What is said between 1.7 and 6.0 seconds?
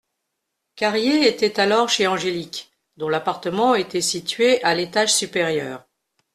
chez Angélique, dont l'appartement était situé à l'étage supérieur.